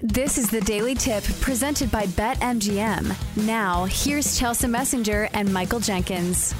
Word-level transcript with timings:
This 0.00 0.36
is 0.36 0.50
the 0.50 0.60
Daily 0.60 0.94
Tip 0.94 1.24
presented 1.40 1.90
by 1.90 2.04
BetMGM. 2.04 3.46
Now, 3.46 3.86
here's 3.86 4.38
Chelsa 4.38 4.68
Messinger 4.68 5.30
and 5.32 5.50
Michael 5.50 5.80
Jenkins. 5.80 6.54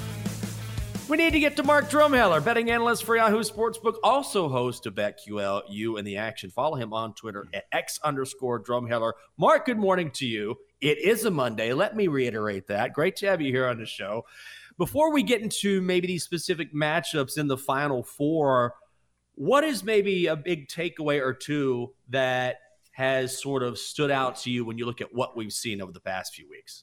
We 1.07 1.19
need 1.19 1.35
to 1.35 1.39
get 1.39 1.55
to 1.57 1.63
Mark 1.63 1.91
Drumheller, 1.91 2.43
betting 2.43 2.71
analyst 2.71 3.05
for 3.05 3.15
Yahoo 3.15 3.43
Sportsbook, 3.43 3.97
also 4.03 4.49
host 4.49 4.87
of 4.87 4.95
BetQL, 4.95 5.65
you 5.69 5.99
and 5.99 6.07
the 6.07 6.17
action. 6.17 6.51
Follow 6.51 6.77
him 6.77 6.95
on 6.95 7.13
Twitter 7.13 7.45
at 7.53 7.65
X 7.73 8.01
underscore 8.03 8.59
Drumheller. 8.59 9.13
Mark, 9.37 9.67
good 9.67 9.77
morning 9.77 10.11
to 10.13 10.27
you. 10.27 10.57
It 10.81 10.97
is 10.97 11.27
a 11.27 11.31
Monday. 11.31 11.75
Let 11.75 11.95
me 11.95 12.09
reiterate 12.09 12.69
that. 12.69 12.95
Great 12.95 13.17
to 13.17 13.27
have 13.27 13.43
you 13.43 13.53
here 13.53 13.67
on 13.67 13.77
the 13.77 13.85
show. 13.85 14.25
Before 14.79 15.13
we 15.13 15.23
get 15.23 15.43
into 15.43 15.83
maybe 15.83 16.07
these 16.07 16.25
specific 16.25 16.73
matchups 16.73 17.37
in 17.37 17.49
the 17.49 17.59
final 17.59 18.03
four, 18.03 18.77
what 19.35 19.63
is 19.63 19.85
maybe 19.85 20.27
a 20.27 20.37
big 20.37 20.69
takeaway 20.69 21.21
or 21.21 21.35
two 21.35 21.93
that 22.09 22.57
has 22.97 23.39
sort 23.43 23.63
of 23.63 23.77
stood 23.77 24.11
out 24.11 24.37
to 24.37 24.51
you 24.51 24.65
when 24.65 24.79
you 24.79 24.87
look 24.87 25.03
at 25.03 25.15
what 25.15 25.37
we've 25.37 25.53
seen 25.53 25.83
over 25.83 25.93
the 25.93 26.01
past 26.01 26.35
few 26.35 26.49
weeks? 26.49 26.83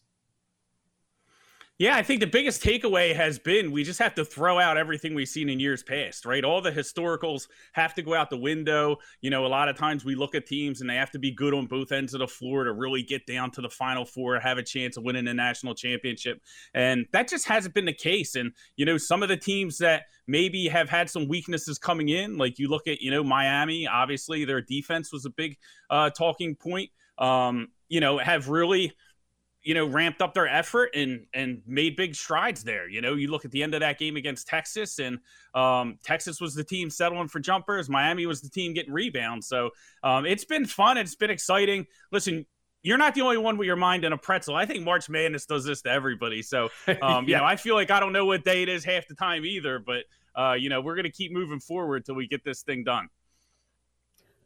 Yeah, 1.80 1.96
I 1.98 2.04
think 2.04 2.20
the 2.20 2.28
biggest 2.28 2.62
takeaway 2.62 3.16
has 3.16 3.40
been 3.40 3.72
we 3.72 3.84
just 3.84 3.98
have 3.98 4.14
to 4.16 4.24
throw 4.24 4.60
out 4.60 4.78
everything 4.78 5.16
we've 5.16 5.28
seen 5.28 5.50
in 5.50 5.60
years 5.60 5.82
past, 5.82 6.24
right? 6.24 6.44
All 6.44 6.62
the 6.62 6.72
historicals 6.72 7.48
have 7.72 7.96
to 7.96 8.04
go 8.04 8.14
out 8.14 8.30
the 8.30 8.38
window. 8.38 8.98
You 9.22 9.32
know, 9.32 9.44
a 9.44 9.48
lot 9.48 9.70
of 9.70 9.76
times 9.76 10.06
we 10.06 10.14
look 10.14 10.36
at 10.36 10.46
teams 10.46 10.82
and 10.82 10.90
they 10.90 10.96
have 10.96 11.10
to 11.12 11.20
be 11.20 11.32
good 11.32 11.52
on 11.52 11.66
both 11.66 11.92
ends 11.92 12.14
of 12.14 12.20
the 12.20 12.28
floor 12.28 12.64
to 12.64 12.72
really 12.72 13.02
get 13.02 13.26
down 13.26 13.50
to 13.52 13.62
the 13.62 13.72
final 13.72 14.06
four, 14.06 14.40
have 14.40 14.60
a 14.60 14.64
chance 14.64 14.98
of 14.98 15.04
winning 15.04 15.26
the 15.26 15.34
national 15.34 15.74
championship. 15.74 16.40
And 16.76 17.08
that 17.12 17.28
just 17.28 17.48
hasn't 17.48 17.74
been 17.74 17.86
the 17.86 17.94
case. 17.94 18.36
And, 18.36 18.52
you 18.76 18.86
know, 18.86 19.00
some 19.00 19.24
of 19.24 19.30
the 19.30 19.38
teams 19.38 19.80
that 19.80 20.04
maybe 20.28 20.68
have 20.68 20.90
had 20.90 21.10
some 21.10 21.28
weaknesses 21.28 21.80
coming 21.80 22.10
in, 22.10 22.38
like 22.38 22.60
you 22.60 22.70
look 22.70 22.88
at, 22.88 23.02
you 23.02 23.10
know, 23.10 23.24
Miami, 23.24 23.88
obviously 23.88 24.46
their 24.46 24.62
defense 24.62 25.12
was 25.12 25.26
a 25.26 25.32
big 25.32 25.58
uh, 25.90 26.12
talking 26.12 26.56
point, 26.56 26.92
um, 27.18 27.70
you 27.90 28.00
know, 28.00 28.20
have 28.20 28.48
really 28.50 28.94
you 29.64 29.74
know, 29.74 29.86
ramped 29.86 30.22
up 30.22 30.34
their 30.34 30.48
effort 30.48 30.90
and 30.94 31.26
and 31.34 31.62
made 31.66 31.96
big 31.96 32.16
strides 32.16 32.64
there. 32.64 32.90
You 32.90 33.02
know, 33.02 33.16
you 33.16 33.30
look 33.32 33.46
at 33.46 33.52
the 33.52 33.64
end 33.64 33.74
of 33.74 33.80
that 33.80 33.98
game 33.98 34.18
against 34.18 34.48
Texas, 34.48 35.00
and 35.00 35.20
um, 35.56 35.98
Texas 36.04 36.42
was 36.42 36.54
the 36.54 36.64
team 36.64 36.90
settling 36.90 37.30
for 37.30 37.40
jumpers. 37.40 37.90
Miami 37.90 38.26
was 38.26 38.42
the 38.42 38.50
team 38.50 38.74
getting 38.74 38.94
rebounds. 38.94 39.48
So 39.48 39.72
um, 40.04 40.26
it's 40.26 40.46
been 40.46 40.66
fun. 40.66 40.98
It's 40.98 41.16
been 41.16 41.30
exciting. 41.30 41.88
Listen, 42.12 42.46
you're 42.84 42.98
not 42.98 43.16
the 43.16 43.22
only 43.22 43.38
one 43.38 43.58
with 43.58 43.66
your 43.66 43.78
mind 43.78 44.04
in 44.04 44.12
a 44.12 44.18
pretzel. 44.18 44.56
I 44.56 44.66
think 44.66 44.84
March 44.84 45.10
Madness 45.10 45.46
does 45.46 45.64
this 45.64 45.82
to 45.84 45.90
everybody. 45.90 46.42
So, 46.42 46.66
um, 46.88 46.98
yeah. 47.02 47.22
you 47.26 47.38
know, 47.38 47.46
I 47.46 47.56
feel 47.56 47.76
like 47.76 47.90
I 47.90 48.00
don't 48.00 48.14
know 48.14 48.26
what 48.26 48.44
day 48.44 48.62
it 48.62 48.70
is 48.70 48.84
half 48.84 49.08
the 49.08 49.16
time 49.16 49.46
either, 49.46 49.80
but, 49.80 50.04
uh, 50.36 50.54
you 50.54 50.70
know, 50.70 50.82
we're 50.82 50.96
going 50.96 51.06
to 51.06 51.12
keep 51.12 51.32
moving 51.32 51.62
forward 51.62 52.06
till 52.06 52.16
we 52.16 52.28
get 52.28 52.44
this 52.44 52.62
thing 52.62 52.84
done. 52.84 53.08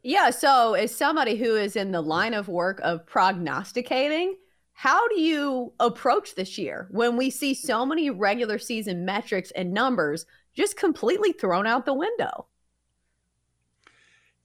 Yeah. 0.04 0.30
So, 0.30 0.74
as 0.74 0.94
somebody 0.94 1.36
who 1.36 1.56
is 1.56 1.74
in 1.74 1.90
the 1.90 2.00
line 2.00 2.32
of 2.32 2.46
work 2.46 2.80
of 2.84 3.04
prognosticating, 3.04 4.36
how 4.78 5.08
do 5.08 5.20
you 5.20 5.72
approach 5.80 6.36
this 6.36 6.56
year 6.56 6.86
when 6.92 7.16
we 7.16 7.30
see 7.30 7.52
so 7.52 7.84
many 7.84 8.10
regular 8.10 8.60
season 8.60 9.04
metrics 9.04 9.50
and 9.56 9.72
numbers 9.72 10.24
just 10.54 10.76
completely 10.76 11.32
thrown 11.32 11.66
out 11.66 11.84
the 11.84 11.92
window? 11.92 12.46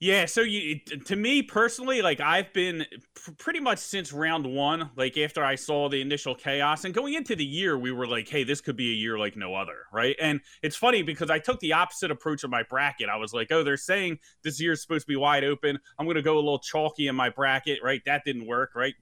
Yeah, 0.00 0.26
so 0.26 0.40
you 0.40 0.80
to 0.80 1.14
me 1.14 1.42
personally, 1.42 2.02
like 2.02 2.18
I've 2.18 2.52
been 2.52 2.84
pr- 3.14 3.30
pretty 3.38 3.60
much 3.60 3.78
since 3.78 4.12
round 4.12 4.44
one, 4.44 4.90
like 4.96 5.16
after 5.16 5.44
I 5.44 5.54
saw 5.54 5.88
the 5.88 6.00
initial 6.00 6.34
chaos 6.34 6.84
and 6.84 6.92
going 6.92 7.14
into 7.14 7.36
the 7.36 7.44
year, 7.44 7.78
we 7.78 7.92
were 7.92 8.08
like, 8.08 8.28
hey, 8.28 8.42
this 8.42 8.60
could 8.60 8.76
be 8.76 8.90
a 8.90 8.94
year 8.94 9.16
like 9.16 9.36
no 9.36 9.54
other, 9.54 9.86
right? 9.92 10.16
And 10.20 10.40
it's 10.64 10.74
funny 10.74 11.02
because 11.02 11.30
I 11.30 11.38
took 11.38 11.60
the 11.60 11.74
opposite 11.74 12.10
approach 12.10 12.42
of 12.42 12.50
my 12.50 12.64
bracket. 12.68 13.08
I 13.08 13.18
was 13.18 13.32
like, 13.32 13.52
oh, 13.52 13.62
they're 13.62 13.76
saying 13.76 14.18
this 14.42 14.60
year's 14.60 14.82
supposed 14.82 15.06
to 15.06 15.12
be 15.12 15.16
wide 15.16 15.44
open. 15.44 15.78
I'm 15.96 16.06
going 16.06 16.16
to 16.16 16.22
go 16.22 16.34
a 16.34 16.42
little 16.42 16.58
chalky 16.58 17.06
in 17.06 17.14
my 17.14 17.30
bracket, 17.30 17.78
right? 17.84 18.02
That 18.04 18.24
didn't 18.24 18.48
work, 18.48 18.72
right? 18.74 18.94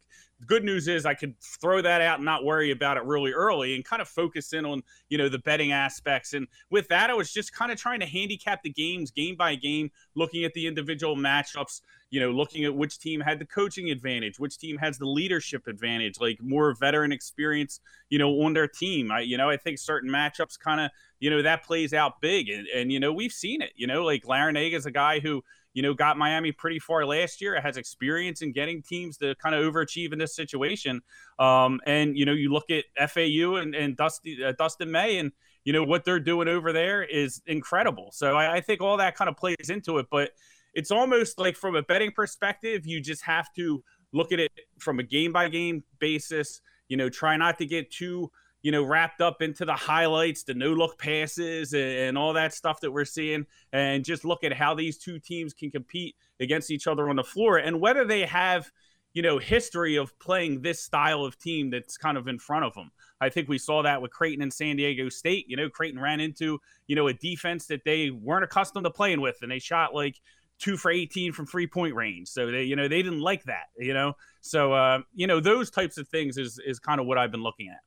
Good 0.46 0.64
news 0.64 0.88
is 0.88 1.06
I 1.06 1.14
could 1.14 1.34
throw 1.40 1.80
that 1.82 2.00
out 2.00 2.18
and 2.18 2.24
not 2.24 2.44
worry 2.44 2.70
about 2.70 2.96
it 2.96 3.04
really 3.04 3.32
early 3.32 3.74
and 3.74 3.84
kind 3.84 4.02
of 4.02 4.08
focus 4.08 4.52
in 4.52 4.64
on, 4.64 4.82
you 5.08 5.18
know, 5.18 5.28
the 5.28 5.38
betting 5.38 5.72
aspects. 5.72 6.32
And 6.34 6.46
with 6.70 6.88
that, 6.88 7.10
I 7.10 7.14
was 7.14 7.32
just 7.32 7.52
kind 7.52 7.70
of 7.70 7.78
trying 7.78 8.00
to 8.00 8.06
handicap 8.06 8.62
the 8.62 8.70
games 8.70 9.10
game 9.10 9.36
by 9.36 9.54
game, 9.54 9.90
looking 10.14 10.44
at 10.44 10.52
the 10.54 10.66
individual 10.66 11.16
matchups, 11.16 11.80
you 12.10 12.20
know, 12.20 12.30
looking 12.30 12.64
at 12.64 12.74
which 12.74 12.98
team 12.98 13.20
had 13.20 13.38
the 13.38 13.46
coaching 13.46 13.90
advantage, 13.90 14.38
which 14.38 14.58
team 14.58 14.78
has 14.78 14.98
the 14.98 15.06
leadership 15.06 15.66
advantage, 15.66 16.20
like 16.20 16.38
more 16.42 16.74
veteran 16.74 17.12
experience, 17.12 17.80
you 18.10 18.18
know, 18.18 18.30
on 18.42 18.52
their 18.52 18.68
team. 18.68 19.12
I, 19.12 19.20
you 19.20 19.36
know, 19.36 19.48
I 19.48 19.56
think 19.56 19.78
certain 19.78 20.10
matchups 20.10 20.58
kind 20.58 20.80
of, 20.80 20.90
you 21.20 21.30
know, 21.30 21.42
that 21.42 21.64
plays 21.64 21.94
out 21.94 22.20
big. 22.20 22.48
And, 22.48 22.66
and, 22.74 22.92
you 22.92 23.00
know, 23.00 23.12
we've 23.12 23.32
seen 23.32 23.62
it, 23.62 23.72
you 23.76 23.86
know, 23.86 24.04
like 24.04 24.24
Larrañaga 24.24 24.74
is 24.74 24.86
a 24.86 24.90
guy 24.90 25.20
who, 25.20 25.44
you 25.74 25.82
know, 25.82 25.94
got 25.94 26.18
Miami 26.18 26.52
pretty 26.52 26.78
far 26.78 27.06
last 27.06 27.40
year. 27.40 27.54
It 27.54 27.62
has 27.62 27.76
experience 27.76 28.42
in 28.42 28.52
getting 28.52 28.82
teams 28.82 29.16
to 29.18 29.34
kind 29.36 29.54
of 29.54 29.64
overachieve 29.64 30.12
in 30.12 30.18
this 30.18 30.34
situation. 30.34 31.00
Um, 31.38 31.80
and 31.86 32.16
you 32.16 32.24
know, 32.24 32.32
you 32.32 32.52
look 32.52 32.70
at 32.70 32.84
FAU 33.10 33.56
and, 33.56 33.74
and 33.74 33.96
Dusty, 33.96 34.44
uh, 34.44 34.52
Dustin 34.58 34.90
May, 34.90 35.18
and 35.18 35.32
you 35.64 35.72
know 35.72 35.84
what 35.84 36.04
they're 36.04 36.20
doing 36.20 36.48
over 36.48 36.72
there 36.72 37.02
is 37.02 37.40
incredible. 37.46 38.10
So 38.12 38.36
I, 38.36 38.56
I 38.56 38.60
think 38.60 38.80
all 38.80 38.96
that 38.98 39.16
kind 39.16 39.28
of 39.28 39.36
plays 39.36 39.70
into 39.70 39.98
it. 39.98 40.06
But 40.10 40.30
it's 40.74 40.90
almost 40.90 41.38
like 41.38 41.56
from 41.56 41.76
a 41.76 41.82
betting 41.82 42.12
perspective, 42.12 42.86
you 42.86 43.00
just 43.00 43.22
have 43.22 43.52
to 43.54 43.82
look 44.12 44.32
at 44.32 44.40
it 44.40 44.52
from 44.78 44.98
a 44.98 45.02
game 45.02 45.32
by 45.32 45.48
game 45.48 45.84
basis. 45.98 46.60
You 46.88 46.96
know, 46.96 47.08
try 47.08 47.36
not 47.36 47.58
to 47.58 47.66
get 47.66 47.90
too 47.90 48.30
you 48.62 48.70
know, 48.70 48.82
wrapped 48.82 49.20
up 49.20 49.42
into 49.42 49.64
the 49.64 49.74
highlights, 49.74 50.44
the 50.44 50.54
no 50.54 50.72
look 50.72 50.98
passes, 50.98 51.72
and, 51.72 51.82
and, 51.82 52.18
all 52.18 52.32
that 52.32 52.54
stuff 52.54 52.80
that 52.80 52.92
we're 52.92 53.04
seeing, 53.04 53.44
and 53.72 54.04
just 54.04 54.24
look 54.24 54.44
at 54.44 54.52
how 54.52 54.74
these 54.74 54.96
two 54.98 55.18
teams 55.18 55.52
can 55.52 55.70
compete 55.70 56.14
against 56.40 56.70
each 56.70 56.86
other 56.86 57.08
on 57.08 57.16
the 57.16 57.24
floor 57.24 57.58
and 57.58 57.80
whether 57.80 58.04
they 58.04 58.24
have, 58.24 58.70
you 59.14 59.22
know, 59.22 59.38
history 59.38 59.96
of 59.96 60.16
playing 60.18 60.62
this 60.62 60.80
style 60.80 61.24
of 61.24 61.38
team 61.38 61.70
that's 61.70 61.96
kind 61.96 62.16
of 62.16 62.28
in 62.28 62.38
front 62.38 62.64
of 62.64 62.72
them. 62.74 62.90
I 63.20 63.28
think 63.28 63.48
we 63.48 63.58
saw 63.58 63.82
that 63.82 64.00
with 64.00 64.10
Creighton 64.10 64.42
and 64.42 64.52
San 64.52 64.76
Diego 64.76 65.08
State. 65.08 65.46
You 65.48 65.56
know, 65.56 65.68
Creighton 65.68 66.00
ran 66.00 66.20
into, 66.20 66.60
you 66.86 66.96
know, 66.96 67.08
a 67.08 67.12
defense 67.12 67.66
that 67.66 67.84
they 67.84 68.10
weren't 68.10 68.44
accustomed 68.44 68.84
to 68.84 68.90
playing 68.90 69.20
with, 69.20 69.38
and 69.42 69.50
they 69.50 69.58
shot 69.58 69.94
like 69.94 70.20
two 70.58 70.76
for 70.76 70.90
18 70.90 71.32
from 71.32 71.46
three 71.46 71.66
point 71.66 71.94
range. 71.94 72.28
So 72.28 72.50
they, 72.50 72.62
you 72.62 72.76
know, 72.76 72.88
they 72.88 73.02
didn't 73.02 73.20
like 73.20 73.44
that, 73.44 73.66
you 73.78 73.94
know? 73.94 74.14
So, 74.40 74.72
uh, 74.72 75.00
you 75.14 75.26
know, 75.26 75.40
those 75.40 75.70
types 75.70 75.98
of 75.98 76.08
things 76.08 76.38
is, 76.38 76.60
is 76.64 76.78
kind 76.78 77.00
of 77.00 77.06
what 77.06 77.18
I've 77.18 77.32
been 77.32 77.42
looking 77.42 77.68
at. 77.68 77.80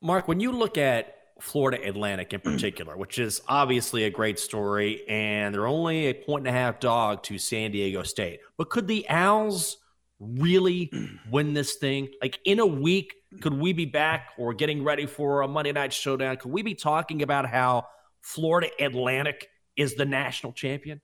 Mark, 0.00 0.28
when 0.28 0.40
you 0.40 0.52
look 0.52 0.78
at 0.78 1.16
Florida 1.40 1.86
Atlantic 1.86 2.32
in 2.32 2.40
particular, 2.40 2.96
which 2.96 3.18
is 3.18 3.42
obviously 3.46 4.04
a 4.04 4.10
great 4.10 4.38
story, 4.38 5.06
and 5.08 5.54
they're 5.54 5.66
only 5.66 6.06
a 6.06 6.14
point 6.14 6.46
and 6.46 6.56
a 6.56 6.58
half 6.58 6.80
dog 6.80 7.22
to 7.24 7.38
San 7.38 7.72
Diego 7.72 8.02
State. 8.02 8.40
But 8.56 8.70
could 8.70 8.88
the 8.88 9.06
Owls 9.08 9.76
really 10.18 10.90
win 11.30 11.52
this 11.52 11.74
thing? 11.74 12.08
Like 12.22 12.38
in 12.44 12.58
a 12.58 12.66
week, 12.66 13.14
could 13.42 13.54
we 13.54 13.72
be 13.74 13.84
back 13.84 14.30
or 14.38 14.54
getting 14.54 14.82
ready 14.82 15.04
for 15.04 15.42
a 15.42 15.48
Monday 15.48 15.72
night 15.72 15.92
showdown? 15.92 16.38
Could 16.38 16.52
we 16.52 16.62
be 16.62 16.74
talking 16.74 17.22
about 17.22 17.46
how 17.46 17.86
Florida 18.22 18.68
Atlantic 18.80 19.48
is 19.76 19.94
the 19.94 20.06
national 20.06 20.52
champion? 20.52 21.02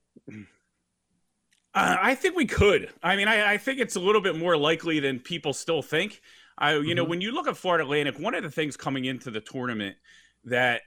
Uh, 1.75 1.97
I 2.01 2.15
think 2.15 2.37
we 2.37 2.47
could. 2.47 2.91
I 3.03 3.17
mean, 3.17 3.29
I, 3.29 3.53
I 3.53 3.59
think 3.59 3.81
it's 3.81 3.97
a 3.97 4.01
little 4.01 4.21
bit 4.21 4.37
more 4.37 4.57
likely 4.57 5.01
than 5.01 5.21
people 5.21 5.53
still 5.53 5.83
think. 5.83 6.21
I, 6.59 6.75
you 6.75 6.81
mm-hmm. 6.81 6.97
know, 6.97 7.05
when 7.05 7.21
you 7.21 7.33
look 7.33 7.49
at 7.49 7.57
Florida 7.57 7.85
Atlantic, 7.85 8.19
one 8.19 8.35
of 8.35 8.43
the 8.43 8.51
things 8.51 8.77
coming 8.77 9.05
into 9.05 9.31
the 9.31 9.41
tournament 9.41 9.97
that, 10.45 10.83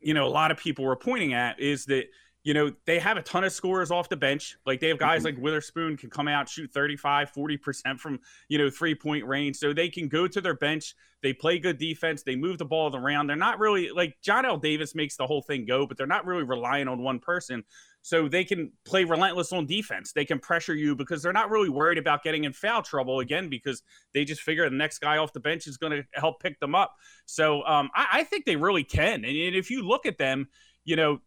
you 0.00 0.14
know, 0.14 0.26
a 0.26 0.28
lot 0.28 0.50
of 0.50 0.58
people 0.58 0.84
were 0.84 0.96
pointing 0.96 1.34
at 1.34 1.58
is 1.60 1.86
that, 1.86 2.04
you 2.44 2.54
know, 2.54 2.72
they 2.84 3.00
have 3.00 3.16
a 3.16 3.22
ton 3.22 3.42
of 3.42 3.52
scorers 3.52 3.90
off 3.90 4.08
the 4.08 4.16
bench. 4.16 4.56
Like 4.64 4.78
they 4.78 4.88
have 4.88 4.98
guys 4.98 5.24
mm-hmm. 5.24 5.36
like 5.36 5.42
Witherspoon 5.42 5.96
can 5.96 6.10
come 6.10 6.28
out, 6.28 6.48
shoot 6.48 6.70
35, 6.72 7.32
40% 7.32 7.98
from, 7.98 8.20
you 8.48 8.58
know, 8.58 8.70
three 8.70 8.94
point 8.94 9.26
range. 9.26 9.56
So 9.56 9.72
they 9.72 9.88
can 9.88 10.06
go 10.06 10.28
to 10.28 10.40
their 10.40 10.54
bench. 10.54 10.94
They 11.22 11.32
play 11.32 11.58
good 11.58 11.78
defense. 11.78 12.22
They 12.22 12.36
move 12.36 12.58
the 12.58 12.64
ball 12.64 12.94
around. 12.94 13.26
They're 13.26 13.36
not 13.36 13.58
really 13.58 13.90
like 13.90 14.16
Johnell 14.24 14.62
Davis 14.62 14.94
makes 14.94 15.16
the 15.16 15.26
whole 15.26 15.42
thing 15.42 15.66
go, 15.66 15.86
but 15.86 15.96
they're 15.96 16.06
not 16.06 16.24
really 16.24 16.44
relying 16.44 16.86
on 16.86 17.02
one 17.02 17.18
person 17.18 17.64
so 18.06 18.28
they 18.28 18.44
can 18.44 18.70
play 18.84 19.02
relentless 19.02 19.52
on 19.52 19.66
defense. 19.66 20.12
They 20.12 20.24
can 20.24 20.38
pressure 20.38 20.76
you 20.76 20.94
because 20.94 21.24
they're 21.24 21.32
not 21.32 21.50
really 21.50 21.68
worried 21.68 21.98
about 21.98 22.22
getting 22.22 22.44
in 22.44 22.52
foul 22.52 22.80
trouble 22.80 23.18
again 23.18 23.48
because 23.48 23.82
they 24.14 24.24
just 24.24 24.42
figure 24.42 24.70
the 24.70 24.76
next 24.76 25.00
guy 25.00 25.16
off 25.16 25.32
the 25.32 25.40
bench 25.40 25.66
is 25.66 25.76
going 25.76 25.90
to 25.90 26.04
help 26.14 26.40
pick 26.40 26.60
them 26.60 26.72
up. 26.72 26.94
So 27.24 27.64
um, 27.64 27.90
I, 27.96 28.06
I, 28.12 28.22
think 28.22 28.44
they 28.44 28.54
really 28.54 28.84
can. 28.84 29.24
And 29.24 29.56
if 29.56 29.72
you 29.72 29.82
look 29.82 30.06
at 30.06 30.18
them, 30.18 30.46
you 30.84 30.94
know, 30.94 31.18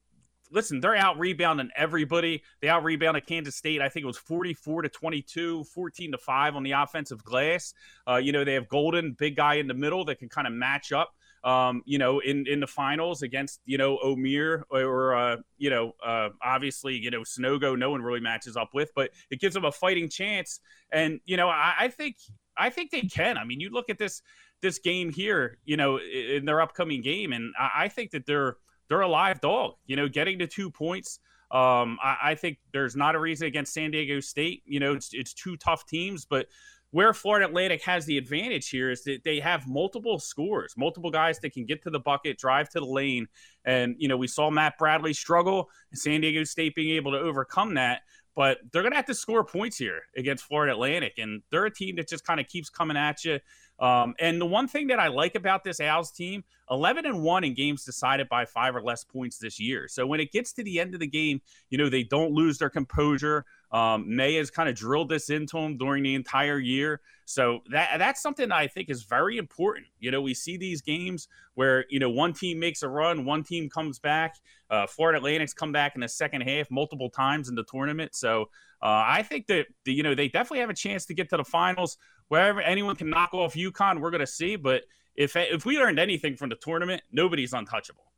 listen, 0.53 0.79
they're 0.79 0.95
out 0.95 1.19
rebounding 1.19 1.69
everybody. 1.75 2.43
They 2.61 2.69
out 2.69 2.85
rebounded 2.85 3.27
Kansas 3.27 3.57
State. 3.57 3.81
I 3.81 3.89
think 3.89 4.05
it 4.05 4.07
was 4.07 4.17
44 4.17 4.83
to 4.83 4.87
22, 4.87 5.65
14 5.65 6.11
to 6.13 6.17
5 6.17 6.55
on 6.55 6.63
the 6.63 6.71
offensive 6.71 7.21
glass. 7.25 7.73
Uh, 8.07 8.15
you 8.15 8.31
know, 8.31 8.45
they 8.45 8.53
have 8.53 8.69
Goldin, 8.69 9.17
big 9.17 9.35
guy 9.35 9.55
in 9.55 9.67
the 9.67 9.73
middle 9.73 10.05
that 10.05 10.19
can 10.19 10.29
kind 10.29 10.47
of 10.47 10.53
match 10.53 10.93
up 10.93 11.11
um, 11.44 11.81
you 11.86 11.97
know, 11.97 12.19
in 12.19 12.45
in 12.47 12.59
the 12.59 12.68
finals 12.68 13.21
against 13.21 13.62
you 13.65 13.77
know 13.77 13.97
Omier 14.03 14.63
or 14.69 15.15
uh, 15.15 15.38
you 15.57 15.69
know 15.69 15.94
uh, 16.06 16.30
obviously 16.44 16.97
you 16.97 17.12
know 17.12 17.21
Sanogo, 17.21 17.77
no 17.77 17.91
one 17.91 18.01
really 18.01 18.19
matches 18.19 18.57
up 18.57 18.69
with, 18.74 18.91
but 18.95 19.12
it 19.30 19.39
gives 19.39 19.53
them 19.53 19.65
a 19.65 19.71
fighting 19.71 20.09
chance. 20.09 20.59
And 20.91 21.19
you 21.25 21.38
know, 21.38 21.50
I, 21.50 21.75
I 21.80 21.88
think 21.88 22.18
I 22.57 22.69
think 22.69 22.91
they 22.91 23.01
can. 23.01 23.38
I 23.38 23.45
mean, 23.45 23.59
you 23.59 23.69
look 23.69 23.89
at 23.89 23.97
this 23.97 24.21
this 24.62 24.80
game 24.80 25.09
here, 25.09 25.57
you 25.65 25.77
know, 25.77 26.00
in 26.00 26.45
their 26.45 26.62
upcoming 26.62 27.01
game, 27.01 27.31
and 27.31 27.53
I, 27.57 27.85
I 27.85 27.88
think 27.88 28.12
that 28.12 28.25
they're 28.25 28.57
they're 28.89 29.01
a 29.01 29.07
live 29.07 29.39
dog. 29.39 29.75
You 29.85 29.95
know, 29.95 30.07
getting 30.07 30.39
to 30.39 30.47
two 30.47 30.69
points. 30.69 31.19
Um, 31.51 31.97
I, 32.03 32.18
I, 32.21 32.35
think 32.35 32.59
there's 32.74 32.95
not 32.95 33.15
a 33.15 33.19
reason 33.19 33.47
against 33.47 33.74
San 33.74 33.89
Diego 33.89 34.19
State. 34.19 34.62
You 34.68 34.80
know, 34.80 34.94
it's 34.94 35.13
it's 35.13 35.33
two 35.33 35.57
tough 35.57 35.88
teams, 35.88 36.24
but 36.24 36.45
where 36.91 37.13
Florida 37.13 37.45
Atlantic 37.45 37.83
has 37.83 38.06
the 38.06 38.18
advantage 38.18 38.69
here 38.69 38.89
is 38.89 39.03
that 39.03 39.24
they 39.24 39.39
have 39.39 39.68
multiple 39.68 40.19
scores, 40.19 40.74
multiple 40.77 41.12
guys 41.12 41.39
that 41.39 41.53
can 41.53 41.65
get 41.65 41.83
to 41.83 41.89
the 41.89 42.00
bucket, 42.00 42.38
drive 42.38 42.69
to 42.69 42.80
the 42.80 42.86
lane, 42.86 43.27
and 43.65 43.95
you 44.00 44.07
know 44.07 44.18
we 44.18 44.27
saw 44.27 44.50
Matt 44.50 44.77
Bradley 44.77 45.13
struggle, 45.13 45.69
San 45.94 46.21
Diego 46.21 46.44
State 46.44 46.75
being 46.75 46.95
able 46.95 47.12
to 47.12 47.19
overcome 47.19 47.75
that 47.75 48.01
but 48.39 48.59
they're 48.71 48.83
going 48.83 48.94
to 48.94 48.95
have 48.95 49.06
to 49.06 49.13
score 49.13 49.44
points 49.44 49.77
here 49.77 50.00
against 50.15 50.45
Florida 50.45 50.71
Atlantic. 50.71 51.15
And 51.18 51.41
they're 51.51 51.65
a 51.65 51.74
team 51.74 51.97
that 51.97 52.07
just 52.07 52.25
kind 52.25 52.39
of 52.39 52.47
keeps 52.47 52.69
coming 52.69 52.95
at 52.95 53.25
you. 53.25 53.39
Um, 53.80 54.15
and 54.18 54.39
the 54.39 54.45
one 54.45 54.68
thing 54.69 54.88
that 54.88 54.97
I 54.97 55.07
like 55.07 55.35
about 55.35 55.65
this 55.65 55.81
Owls 55.81 56.12
team, 56.12 56.45
11 56.71 57.06
and 57.06 57.21
1 57.21 57.44
in 57.44 57.53
games 57.53 57.83
decided 57.83 58.30
by 58.30 58.45
five 58.45 58.77
or 58.77 58.81
less 58.81 59.03
points 59.03 59.39
this 59.39 59.59
year. 59.59 59.89
So 59.89 60.07
when 60.07 60.21
it 60.21 60.31
gets 60.31 60.53
to 60.53 60.63
the 60.63 60.80
end 60.80 60.94
of 60.94 61.01
the 61.01 61.07
game, 61.07 61.42
you 61.69 61.77
know, 61.77 61.89
they 61.89 62.03
don't 62.03 62.31
lose 62.31 62.57
their 62.57 62.69
composure. 62.69 63.44
Um, 63.71 64.16
May 64.16 64.36
has 64.36 64.50
kind 64.50 64.68
of 64.68 64.75
drilled 64.75 65.10
this 65.10 65.30
into 65.30 65.57
them 65.57 65.77
during 65.77 66.04
the 66.04 66.16
entire 66.16 66.60
year. 66.60 67.01
So 67.25 67.60
that 67.69 68.00
that's 68.00 68.21
something 68.21 68.50
that 68.50 68.56
I 68.56 68.66
think 68.66 68.89
is 68.89 69.04
very 69.04 69.38
important. 69.38 69.86
You 70.00 70.10
know, 70.10 70.21
we 70.21 70.33
see 70.33 70.57
these 70.57 70.81
games 70.81 71.27
where, 71.54 71.86
you 71.89 72.00
know, 72.00 72.10
one 72.10 72.33
team 72.33 72.60
makes 72.60 72.81
a 72.81 72.89
run, 72.89 73.25
one 73.25 73.44
team 73.44 73.69
comes 73.69 74.00
back. 74.00 74.36
Uh, 74.71 74.88
Florida 74.88 75.18
Atlantic's 75.18 75.54
come 75.54 75.71
back 75.71 75.94
in 75.94 76.01
the 76.01 76.10
second 76.10 76.42
half 76.42 76.71
multiple 76.71 77.10
times 77.10 77.48
in 77.48 77.54
the 77.54 77.63
tournament. 77.63 78.16
So 78.16 78.44
uh, 78.81 79.04
I 79.06 79.21
think 79.21 79.45
that, 79.48 79.68
the, 79.86 79.94
you 79.94 80.01
know, 80.01 80.16
they 80.16 80.27
definitely 80.27 80.60
have 80.60 80.71
a 80.71 80.75
chance 80.75 81.06
to 81.06 81.13
get 81.13 81.30
to 81.30 81.38
the 81.38 81.44
finals. 81.44 81.98
Wherever 82.30 82.62
anyone 82.62 82.95
can 82.95 83.10
knock 83.10 83.33
off 83.33 83.54
UConn, 83.54 84.00
we're 84.00 84.12
going 84.12 84.19
to 84.21 84.27
see. 84.27 84.56
But 84.56 84.83
if 85.16 85.36
if 85.36 85.66
we 85.66 85.77
learned 85.77 86.00
anything 86.00 86.36
from 86.36 86.50
the 86.50 86.56
tournament, 86.56 87.04
nobody's 87.12 87.54
untouchable. 87.54 88.08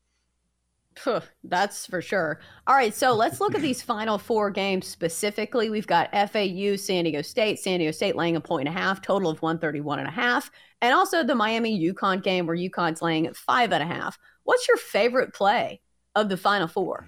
That's 1.44 1.86
for 1.86 2.02
sure. 2.02 2.40
All 2.68 2.76
right, 2.76 2.94
so 2.94 3.14
let's 3.14 3.40
look 3.40 3.56
at 3.56 3.62
these 3.62 3.82
final 3.82 4.18
four 4.18 4.50
games 4.50 4.88
specifically. 4.88 5.70
We've 5.70 5.88
got 5.88 6.12
FAU, 6.12 6.76
San 6.76 7.04
Diego 7.04 7.22
State, 7.22 7.60
San 7.60 7.80
Diego 7.80 7.92
State 7.92 8.16
laying 8.16 8.36
a 8.36 8.42
point 8.42 8.68
and 8.68 8.78
a 8.78 8.80
half, 8.80 9.02
total 9.02 9.30
of 9.30 9.42
131 9.42 10.00
and 10.00 10.08
a 10.08 10.12
half, 10.12 10.52
and 10.82 10.94
also 10.94 11.24
the 11.24 11.36
Miami 11.36 11.80
UConn 11.92 12.24
game 12.24 12.46
where 12.46 12.58
UConn's 12.58 13.02
laying 13.02 13.32
five 13.34 13.72
and 13.72 13.84
a 13.84 13.86
half. 13.86 14.18
What's 14.44 14.68
your 14.68 14.78
favorite 14.78 15.34
play 15.34 15.82
of 16.16 16.30
the 16.30 16.38
final 16.38 16.68
four? 16.68 17.08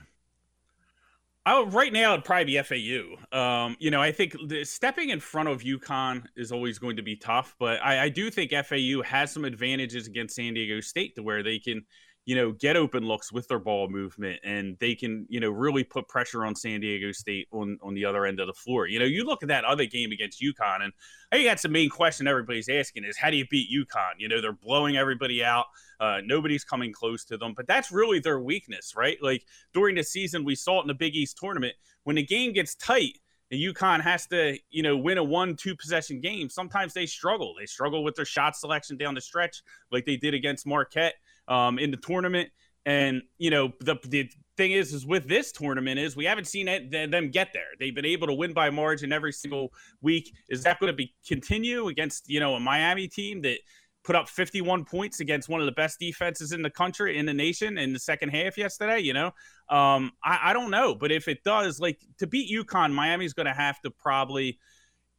Oh, 1.46 1.66
right 1.68 1.92
now 1.92 2.14
it'd 2.14 2.24
probably 2.24 2.46
be 2.46 2.62
FAU. 2.62 3.38
Um, 3.38 3.76
you 3.78 3.92
know, 3.92 4.02
I 4.02 4.14
think 4.14 4.34
the, 4.48 4.64
stepping 4.64 5.10
in 5.10 5.20
front 5.20 5.50
of 5.50 5.62
UConn 5.62 6.24
is 6.38 6.54
always 6.54 6.80
going 6.80 6.96
to 6.96 7.04
be 7.04 7.18
tough, 7.18 7.54
but 7.60 7.82
I, 7.84 8.04
I 8.04 8.10
do 8.10 8.32
think 8.32 8.52
FAU 8.52 9.02
has 9.04 9.34
some 9.34 9.44
advantages 9.44 10.08
against 10.08 10.36
San 10.36 10.54
Diego 10.54 10.80
State 10.80 11.16
to 11.16 11.24
where 11.24 11.44
they 11.44 11.60
can, 11.60 11.84
you 12.26 12.36
know, 12.36 12.54
get 12.54 12.78
open 12.78 13.06
looks 13.06 13.34
with 13.34 13.48
their 13.50 13.60
ball 13.60 13.90
movement 13.90 14.40
and 14.46 14.78
they 14.80 14.96
can, 14.96 15.26
you 15.30 15.42
know, 15.42 15.50
really 15.50 15.84
put 15.84 16.08
pressure 16.08 16.46
on 16.46 16.56
San 16.56 16.80
Diego 16.80 17.12
State 17.12 17.48
on, 17.52 17.78
on 17.82 17.94
the 17.94 18.06
other 18.06 18.26
end 18.26 18.40
of 18.40 18.48
the 18.48 18.54
floor. 18.54 18.88
You 18.88 19.00
know, 19.00 19.06
you 19.06 19.26
look 19.26 19.44
at 19.44 19.50
that 19.50 19.66
other 19.66 19.86
game 19.86 20.12
against 20.12 20.42
UConn, 20.42 20.84
and 20.84 20.94
I 21.32 21.36
think 21.36 21.48
that's 21.48 21.64
the 21.64 21.70
main 21.70 21.90
question 21.90 22.26
everybody's 22.26 22.70
asking 22.70 23.04
is 23.04 23.18
how 23.18 23.30
do 23.30 23.36
you 23.36 23.46
beat 23.50 23.70
UConn? 23.70 24.14
You 24.20 24.30
know, 24.30 24.40
they're 24.40 24.54
blowing 24.54 24.96
everybody 24.96 25.44
out. 25.44 25.66
Uh, 26.00 26.20
nobody's 26.24 26.64
coming 26.64 26.94
close 26.94 27.26
to 27.26 27.38
them, 27.38 27.54
but 27.56 27.68
that's 27.68 27.92
really 27.92 28.20
their 28.20 28.40
weakness, 28.40 28.94
right? 28.96 29.18
Like 29.22 29.46
during 29.74 29.96
the 29.96 30.04
season, 30.04 30.46
we 30.46 30.56
saw 30.56 30.80
it 30.80 30.84
in 30.84 30.88
the 30.88 30.94
Big 30.94 31.16
East 31.16 31.38
tournament 31.38 31.74
when 32.04 32.16
the 32.16 32.26
game 32.26 32.54
gets 32.54 32.76
tight 32.76 33.20
and 33.52 33.60
UConn 33.60 34.02
has 34.02 34.28
to, 34.28 34.58
you 34.70 34.82
know, 34.82 34.96
win 34.96 35.18
a 35.18 35.24
one, 35.24 35.56
two 35.56 35.76
possession 35.76 36.22
game. 36.22 36.50
Sometimes 36.50 36.94
they 36.94 37.06
struggle. 37.06 37.54
They 37.58 37.66
struggle 37.66 38.04
with 38.04 38.16
their 38.16 38.26
shot 38.26 38.56
selection 38.56 38.98
down 38.98 39.14
the 39.14 39.22
stretch, 39.22 39.62
like 39.92 40.06
they 40.06 40.18
did 40.18 40.34
against 40.34 40.66
Marquette 40.66 41.16
um, 41.48 41.80
in 41.80 41.92
the 41.92 41.98
tournament. 41.98 42.50
And 42.86 43.22
you 43.38 43.50
know 43.50 43.72
the 43.80 43.96
the 44.06 44.30
thing 44.58 44.74
is, 44.74 44.94
is 44.94 45.06
with 45.06 45.28
this 45.28 45.52
tournament 45.52 46.00
is 46.00 46.16
we 46.16 46.26
haven't 46.26 46.48
seen 46.48 46.68
it, 46.68 46.92
them 46.92 47.32
get 47.32 47.50
there. 47.54 47.68
They've 47.80 47.96
been 47.96 48.06
able 48.06 48.28
to 48.28 48.34
win 48.34 48.54
by 48.54 48.70
margin 48.70 49.14
every 49.14 49.32
single 49.32 49.72
week. 50.02 50.34
Is 50.50 50.64
that 50.64 50.80
going 50.80 50.92
to 50.92 50.96
be 50.96 51.14
continue 51.26 51.88
against 51.88 52.30
you 52.30 52.42
know 52.42 52.56
a 52.56 52.60
Miami 52.60 53.08
team 53.08 53.42
that 53.44 53.60
put 54.04 54.16
up 54.16 54.28
51 54.28 54.84
points 54.86 55.22
against 55.22 55.48
one 55.48 55.62
of 55.62 55.66
the 55.66 55.72
best 55.72 56.00
defenses 56.00 56.52
in 56.52 56.62
the 56.62 56.70
country 56.70 57.18
in 57.18 57.26
the 57.26 57.34
nation 57.34 57.78
in 57.78 57.94
the 57.94 58.00
second 58.00 58.30
half 58.30 58.58
yesterday 58.58 59.00
you 59.00 59.14
know 59.14 59.28
um, 59.70 60.12
I, 60.24 60.40
I, 60.50 60.54
don't 60.54 60.72
know 60.72 60.94
but 60.94 61.10
if 61.12 61.28
it 61.28 61.44
does 61.44 61.80
like 61.80 62.00
to 62.20 62.28
beat 62.28 62.52
UConn 62.54 62.94
miami's 62.94 63.34
going 63.34 63.46
to 63.46 63.54
have 63.54 63.80
to 63.82 63.92
probably 63.92 64.60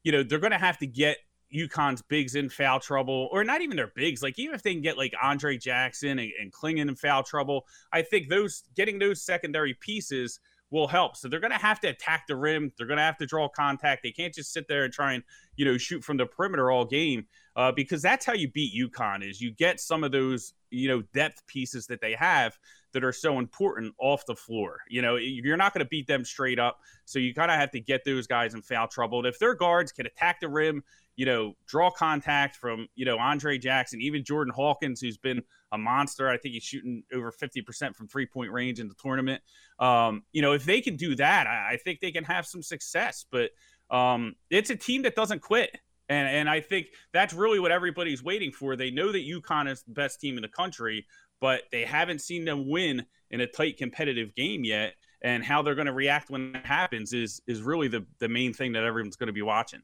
you 0.02 0.12
know 0.12 0.22
they're 0.22 0.38
going 0.38 0.52
to 0.52 0.58
have 0.58 0.78
to 0.78 0.86
get 0.86 1.16
UConn's 1.54 2.02
bigs 2.02 2.34
in 2.34 2.48
foul 2.48 2.80
trouble, 2.80 3.28
or 3.30 3.44
not 3.44 3.62
even 3.62 3.76
their 3.76 3.92
bigs. 3.94 4.22
Like 4.22 4.38
even 4.38 4.54
if 4.54 4.62
they 4.62 4.72
can 4.72 4.82
get 4.82 4.98
like 4.98 5.14
Andre 5.22 5.56
Jackson 5.56 6.18
and, 6.18 6.32
and 6.40 6.52
Clingan 6.52 6.88
in 6.88 6.96
foul 6.96 7.22
trouble, 7.22 7.66
I 7.92 8.02
think 8.02 8.28
those 8.28 8.64
getting 8.74 8.98
those 8.98 9.22
secondary 9.22 9.74
pieces 9.74 10.40
will 10.70 10.88
help. 10.88 11.16
So 11.16 11.28
they're 11.28 11.40
going 11.40 11.52
to 11.52 11.58
have 11.58 11.78
to 11.80 11.88
attack 11.88 12.26
the 12.26 12.34
rim. 12.34 12.72
They're 12.76 12.86
going 12.86 12.96
to 12.96 13.04
have 13.04 13.18
to 13.18 13.26
draw 13.26 13.48
contact. 13.48 14.02
They 14.02 14.10
can't 14.10 14.34
just 14.34 14.52
sit 14.52 14.66
there 14.66 14.84
and 14.84 14.92
try 14.92 15.12
and 15.12 15.22
you 15.56 15.64
know 15.64 15.78
shoot 15.78 16.02
from 16.02 16.16
the 16.16 16.26
perimeter 16.26 16.70
all 16.70 16.84
game 16.84 17.26
uh, 17.56 17.72
because 17.72 18.02
that's 18.02 18.26
how 18.26 18.34
you 18.34 18.50
beat 18.50 18.74
UConn. 18.74 19.28
Is 19.28 19.40
you 19.40 19.52
get 19.52 19.80
some 19.80 20.02
of 20.02 20.12
those 20.12 20.54
you 20.74 20.88
know 20.88 21.02
depth 21.14 21.46
pieces 21.46 21.86
that 21.86 22.00
they 22.00 22.14
have 22.14 22.58
that 22.94 23.04
are 23.04 23.12
so 23.12 23.38
important 23.38 23.94
off 23.98 24.24
the 24.26 24.36
floor. 24.36 24.78
You 24.88 25.02
know, 25.02 25.16
you're 25.16 25.56
not 25.56 25.74
going 25.74 25.84
to 25.84 25.88
beat 25.88 26.06
them 26.06 26.24
straight 26.24 26.58
up. 26.58 26.78
So 27.04 27.18
you 27.18 27.34
kind 27.34 27.50
of 27.50 27.58
have 27.58 27.72
to 27.72 27.80
get 27.80 28.04
those 28.04 28.26
guys 28.26 28.54
in 28.54 28.62
foul 28.62 28.86
trouble. 28.86 29.18
And 29.18 29.26
if 29.26 29.38
their 29.38 29.54
guards 29.54 29.92
can 29.92 30.06
attack 30.06 30.40
the 30.40 30.48
rim, 30.48 30.82
you 31.16 31.26
know, 31.26 31.54
draw 31.66 31.90
contact 31.90 32.56
from, 32.56 32.86
you 32.94 33.04
know, 33.04 33.18
Andre 33.18 33.58
Jackson, 33.58 34.00
even 34.00 34.24
Jordan 34.24 34.54
Hawkins, 34.54 35.00
who's 35.00 35.18
been 35.18 35.42
a 35.72 35.78
monster. 35.78 36.28
I 36.28 36.38
think 36.38 36.54
he's 36.54 36.62
shooting 36.62 37.02
over 37.12 37.32
50% 37.32 37.94
from 37.94 38.08
three 38.08 38.26
point 38.26 38.52
range 38.52 38.80
in 38.80 38.88
the 38.88 38.94
tournament. 38.94 39.42
Um, 39.78 40.22
you 40.32 40.40
know, 40.40 40.52
if 40.52 40.64
they 40.64 40.80
can 40.80 40.96
do 40.96 41.16
that, 41.16 41.46
I, 41.46 41.72
I 41.72 41.76
think 41.76 42.00
they 42.00 42.12
can 42.12 42.24
have 42.24 42.46
some 42.46 42.62
success. 42.62 43.26
But 43.30 43.50
um, 43.90 44.36
it's 44.50 44.70
a 44.70 44.76
team 44.76 45.02
that 45.02 45.16
doesn't 45.16 45.42
quit. 45.42 45.76
And, 46.08 46.28
and 46.28 46.50
I 46.50 46.60
think 46.60 46.88
that's 47.12 47.32
really 47.32 47.58
what 47.58 47.72
everybody's 47.72 48.22
waiting 48.22 48.52
for. 48.52 48.76
They 48.76 48.90
know 48.90 49.12
that 49.12 49.26
UConn 49.26 49.70
is 49.70 49.82
the 49.82 49.92
best 49.92 50.20
team 50.20 50.36
in 50.36 50.42
the 50.42 50.48
country, 50.48 51.06
but 51.40 51.62
they 51.72 51.84
haven't 51.84 52.20
seen 52.20 52.44
them 52.44 52.68
win 52.68 53.06
in 53.30 53.40
a 53.40 53.46
tight 53.46 53.78
competitive 53.78 54.34
game 54.34 54.64
yet. 54.64 54.94
And 55.22 55.42
how 55.42 55.62
they're 55.62 55.74
going 55.74 55.86
to 55.86 55.92
react 55.92 56.28
when 56.28 56.52
that 56.52 56.66
happens 56.66 57.14
is 57.14 57.40
is 57.46 57.62
really 57.62 57.88
the, 57.88 58.04
the 58.18 58.28
main 58.28 58.52
thing 58.52 58.72
that 58.72 58.84
everyone's 58.84 59.16
going 59.16 59.28
to 59.28 59.32
be 59.32 59.40
watching. 59.40 59.80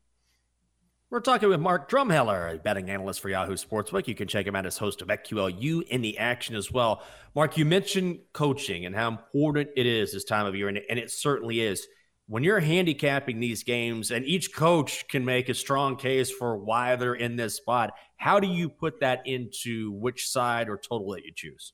We're 1.11 1.19
talking 1.19 1.49
with 1.49 1.58
Mark 1.58 1.90
Drumheller, 1.90 2.55
a 2.55 2.58
betting 2.58 2.88
analyst 2.88 3.20
for 3.20 3.31
Yahoo 3.31 3.55
Sportsbook. 3.55 4.06
You 4.06 4.14
can 4.14 4.28
check 4.28 4.46
him 4.46 4.55
out 4.55 4.64
as 4.64 4.78
host 4.78 5.02
of 5.02 5.08
BetQLU 5.08 5.82
in 5.88 6.02
the 6.02 6.17
action 6.19 6.55
as 6.55 6.70
well. 6.70 7.02
Mark, 7.34 7.56
you 7.58 7.64
mentioned 7.64 8.20
coaching 8.32 8.87
and 8.87 8.94
how 8.94 9.08
important 9.08 9.70
it 9.76 9.87
is 9.87 10.12
this 10.12 10.22
time 10.22 10.46
of 10.46 10.55
year, 10.55 10.69
and 10.69 10.76
it, 10.76 10.84
and 10.88 11.00
it 11.00 11.11
certainly 11.11 11.62
is. 11.62 11.88
When 12.31 12.44
you're 12.44 12.61
handicapping 12.61 13.41
these 13.41 13.65
games, 13.65 14.12
and 14.12 14.25
each 14.25 14.55
coach 14.55 15.09
can 15.09 15.25
make 15.25 15.49
a 15.49 15.55
strong 15.55 15.97
case 15.97 16.31
for 16.31 16.56
why 16.56 16.94
they're 16.94 17.15
in 17.15 17.34
this 17.34 17.56
spot, 17.56 17.91
how 18.19 18.39
do 18.39 18.46
you 18.46 18.69
put 18.69 19.01
that 19.01 19.22
into 19.27 19.91
which 19.91 20.29
side 20.29 20.69
or 20.69 20.77
total 20.77 21.10
that 21.15 21.25
you 21.25 21.32
choose? 21.34 21.72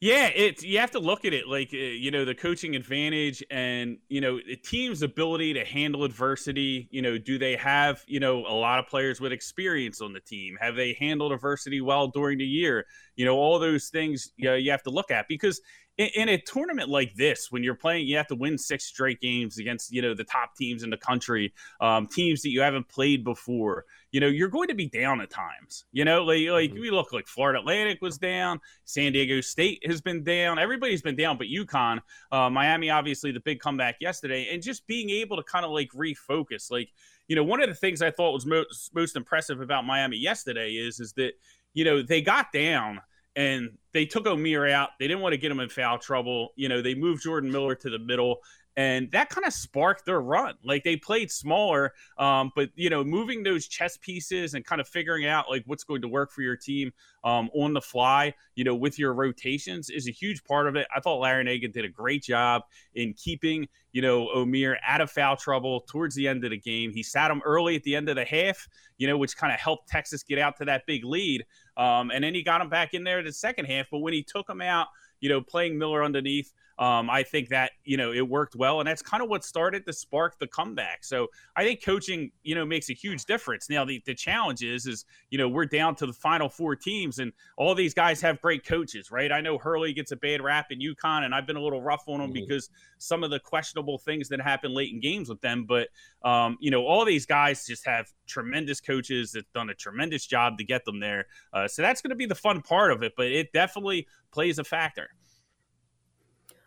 Yeah, 0.00 0.28
it's 0.34 0.62
you 0.62 0.78
have 0.78 0.90
to 0.92 0.98
look 0.98 1.24
at 1.24 1.32
it 1.34 1.46
like 1.46 1.70
uh, 1.74 1.76
you 1.76 2.10
know 2.10 2.24
the 2.24 2.34
coaching 2.34 2.74
advantage 2.74 3.42
and 3.50 3.98
you 4.08 4.20
know 4.20 4.38
the 4.46 4.56
team's 4.56 5.02
ability 5.02 5.54
to 5.54 5.64
handle 5.64 6.04
adversity. 6.04 6.88
You 6.90 7.02
know, 7.02 7.18
do 7.18 7.38
they 7.38 7.56
have 7.56 8.02
you 8.06 8.18
know 8.18 8.46
a 8.46 8.52
lot 8.52 8.78
of 8.78 8.86
players 8.86 9.20
with 9.20 9.32
experience 9.32 10.00
on 10.00 10.12
the 10.12 10.20
team? 10.20 10.56
Have 10.60 10.74
they 10.74 10.94
handled 11.00 11.32
adversity 11.32 11.80
well 11.82 12.08
during 12.08 12.38
the 12.38 12.46
year? 12.46 12.86
You 13.16 13.24
know, 13.24 13.36
all 13.36 13.58
those 13.58 13.88
things 13.88 14.32
you, 14.36 14.48
know, 14.48 14.54
you 14.54 14.70
have 14.72 14.82
to 14.84 14.90
look 14.90 15.10
at 15.10 15.26
because 15.28 15.60
in, 15.96 16.08
in, 16.14 16.28
a 16.28 16.38
tournament 16.38 16.88
like 16.88 17.14
this, 17.14 17.52
when 17.52 17.62
you're 17.62 17.74
playing, 17.74 18.06
you 18.06 18.16
have 18.16 18.26
to 18.28 18.34
win 18.34 18.58
six 18.58 18.84
straight 18.84 19.20
games 19.20 19.58
against 19.58 19.92
you 19.92 20.02
know 20.02 20.14
the 20.14 20.24
top 20.24 20.56
teams 20.56 20.82
in 20.82 20.90
the 20.90 20.96
country, 20.96 21.52
um, 21.80 22.06
teams 22.06 22.42
that 22.42 22.50
you 22.50 22.60
haven't 22.60 22.88
played 22.88 23.24
before. 23.24 23.84
You 24.10 24.20
know, 24.20 24.26
you're 24.26 24.48
going 24.48 24.68
to 24.68 24.74
be 24.74 24.88
down 24.88 25.20
at 25.20 25.30
times. 25.30 25.84
You 25.92 26.04
know, 26.04 26.24
like 26.24 26.48
like 26.48 26.70
mm-hmm. 26.70 26.80
we 26.80 26.90
look 26.90 27.12
like 27.12 27.26
Florida 27.26 27.60
Atlantic 27.60 27.98
was 28.02 28.18
down, 28.18 28.60
San 28.84 29.12
Diego 29.12 29.40
State 29.40 29.86
has 29.86 30.00
been 30.00 30.24
down, 30.24 30.58
everybody's 30.58 31.02
been 31.02 31.16
down, 31.16 31.38
but 31.38 31.46
UConn, 31.46 32.00
uh, 32.32 32.50
Miami, 32.50 32.90
obviously 32.90 33.30
the 33.30 33.40
big 33.40 33.60
comeback 33.60 33.96
yesterday, 34.00 34.48
and 34.52 34.62
just 34.62 34.86
being 34.86 35.10
able 35.10 35.36
to 35.36 35.42
kind 35.44 35.64
of 35.64 35.70
like 35.70 35.90
refocus, 35.90 36.70
like 36.70 36.88
you 37.28 37.36
know, 37.36 37.44
one 37.44 37.62
of 37.62 37.68
the 37.68 37.74
things 37.74 38.02
I 38.02 38.10
thought 38.10 38.32
was 38.32 38.46
most 38.46 38.94
most 38.94 39.16
impressive 39.16 39.60
about 39.60 39.84
Miami 39.84 40.16
yesterday 40.16 40.72
is 40.72 40.98
is 40.98 41.12
that 41.14 41.32
you 41.72 41.84
know 41.84 42.02
they 42.02 42.20
got 42.20 42.52
down 42.52 43.00
and 43.36 43.70
they 43.92 44.06
took 44.06 44.24
Omier 44.24 44.70
out. 44.70 44.90
They 44.98 45.08
didn't 45.08 45.22
want 45.22 45.32
to 45.32 45.38
get 45.38 45.50
him 45.50 45.60
in 45.60 45.68
foul 45.68 45.98
trouble. 45.98 46.50
You 46.56 46.68
know, 46.68 46.82
they 46.82 46.94
moved 46.94 47.22
Jordan 47.22 47.50
Miller 47.50 47.74
to 47.76 47.90
the 47.90 47.98
middle, 47.98 48.38
and 48.76 49.10
that 49.12 49.28
kind 49.28 49.46
of 49.46 49.52
sparked 49.52 50.04
their 50.04 50.20
run. 50.20 50.54
Like 50.64 50.82
they 50.82 50.96
played 50.96 51.30
smaller, 51.30 51.92
um, 52.18 52.50
but 52.56 52.70
you 52.74 52.90
know, 52.90 53.04
moving 53.04 53.42
those 53.42 53.68
chess 53.68 53.96
pieces 53.96 54.54
and 54.54 54.64
kind 54.64 54.80
of 54.80 54.88
figuring 54.88 55.26
out 55.26 55.48
like 55.48 55.62
what's 55.66 55.84
going 55.84 56.02
to 56.02 56.08
work 56.08 56.32
for 56.32 56.42
your 56.42 56.56
team 56.56 56.92
um, 57.22 57.50
on 57.54 57.72
the 57.72 57.80
fly, 57.80 58.34
you 58.56 58.64
know, 58.64 58.74
with 58.74 58.98
your 58.98 59.14
rotations 59.14 59.90
is 59.90 60.08
a 60.08 60.12
huge 60.12 60.42
part 60.44 60.66
of 60.66 60.76
it. 60.76 60.86
I 60.94 61.00
thought 61.00 61.22
Larrañaga 61.22 61.72
did 61.72 61.84
a 61.84 61.88
great 61.88 62.22
job 62.22 62.62
in 62.94 63.14
keeping 63.14 63.68
you 63.92 64.02
know 64.02 64.28
Omier 64.34 64.76
out 64.84 65.00
of 65.00 65.10
foul 65.10 65.36
trouble 65.36 65.82
towards 65.88 66.14
the 66.16 66.26
end 66.26 66.44
of 66.44 66.50
the 66.50 66.58
game. 66.58 66.90
He 66.92 67.02
sat 67.02 67.30
him 67.30 67.40
early 67.44 67.76
at 67.76 67.84
the 67.84 67.94
end 67.94 68.08
of 68.08 68.16
the 68.16 68.24
half, 68.24 68.68
you 68.98 69.06
know, 69.06 69.16
which 69.16 69.36
kind 69.36 69.52
of 69.52 69.60
helped 69.60 69.88
Texas 69.88 70.22
get 70.24 70.38
out 70.38 70.56
to 70.58 70.64
that 70.66 70.84
big 70.86 71.04
lead. 71.04 71.46
Um, 71.76 72.10
and 72.10 72.22
then 72.22 72.34
he 72.34 72.42
got 72.42 72.60
him 72.60 72.68
back 72.68 72.94
in 72.94 73.04
there 73.04 73.22
the 73.22 73.32
second 73.32 73.66
half. 73.66 73.86
But 73.90 73.98
when 73.98 74.12
he 74.12 74.22
took 74.22 74.48
him 74.48 74.60
out, 74.60 74.88
you 75.20 75.28
know, 75.28 75.40
playing 75.40 75.78
Miller 75.78 76.04
underneath, 76.04 76.52
um, 76.78 77.08
I 77.08 77.22
think 77.22 77.50
that 77.50 77.72
you 77.84 77.96
know 77.96 78.12
it 78.12 78.28
worked 78.28 78.56
well, 78.56 78.80
and 78.80 78.88
that's 78.88 79.02
kind 79.02 79.22
of 79.22 79.28
what 79.28 79.44
started 79.44 79.86
to 79.86 79.92
spark 79.92 80.38
the 80.38 80.46
comeback. 80.46 81.04
So 81.04 81.28
I 81.54 81.62
think 81.62 81.84
coaching, 81.84 82.32
you 82.42 82.54
know, 82.54 82.64
makes 82.64 82.90
a 82.90 82.94
huge 82.94 83.26
difference. 83.26 83.70
Now 83.70 83.84
the, 83.84 84.02
the 84.06 84.14
challenge 84.14 84.62
is, 84.62 84.86
is 84.86 85.04
you 85.30 85.38
know, 85.38 85.48
we're 85.48 85.66
down 85.66 85.94
to 85.96 86.06
the 86.06 86.12
final 86.12 86.48
four 86.48 86.74
teams, 86.74 87.20
and 87.20 87.32
all 87.56 87.74
these 87.74 87.94
guys 87.94 88.20
have 88.22 88.40
great 88.40 88.66
coaches, 88.66 89.12
right? 89.12 89.30
I 89.30 89.40
know 89.40 89.56
Hurley 89.56 89.92
gets 89.92 90.10
a 90.10 90.16
bad 90.16 90.42
rap 90.42 90.72
in 90.72 90.80
UConn, 90.80 91.24
and 91.24 91.34
I've 91.34 91.46
been 91.46 91.56
a 91.56 91.62
little 91.62 91.82
rough 91.82 92.04
on 92.08 92.20
him 92.20 92.32
mm-hmm. 92.32 92.40
because 92.40 92.70
some 92.98 93.22
of 93.22 93.30
the 93.30 93.38
questionable 93.38 93.98
things 93.98 94.28
that 94.30 94.40
happen 94.40 94.74
late 94.74 94.92
in 94.92 94.98
games 94.98 95.28
with 95.28 95.40
them. 95.40 95.66
But 95.66 95.88
um, 96.24 96.56
you 96.60 96.72
know, 96.72 96.84
all 96.84 97.04
these 97.04 97.26
guys 97.26 97.66
just 97.66 97.86
have 97.86 98.10
tremendous 98.26 98.80
coaches 98.80 99.30
that 99.32 99.50
done 99.52 99.70
a 99.70 99.74
tremendous 99.74 100.26
job 100.26 100.58
to 100.58 100.64
get 100.64 100.84
them 100.84 100.98
there. 100.98 101.26
Uh, 101.52 101.68
so 101.68 101.82
that's 101.82 102.02
going 102.02 102.10
to 102.10 102.16
be 102.16 102.26
the 102.26 102.34
fun 102.34 102.62
part 102.62 102.90
of 102.90 103.04
it, 103.04 103.12
but 103.16 103.26
it 103.26 103.52
definitely 103.52 104.08
plays 104.32 104.58
a 104.58 104.64
factor. 104.64 105.10